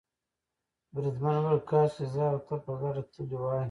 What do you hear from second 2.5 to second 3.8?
په ګډه تللي وای.